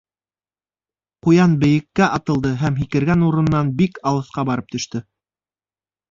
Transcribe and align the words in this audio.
Ҡуян 1.25 1.51
бейеккә 1.63 2.07
атылды 2.15 2.53
һәм 2.61 2.79
һикергән 2.83 3.25
урынынан 3.27 3.69
бик 3.81 3.99
алыҫҡа 4.13 4.47
барып 4.51 4.73
төштө. 4.77 5.03